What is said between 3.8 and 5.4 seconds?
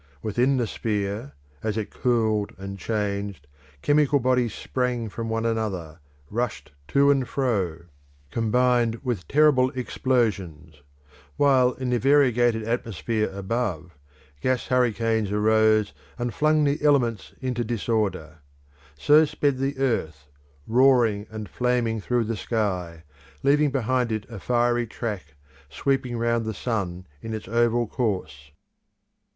chemical bodies sprang from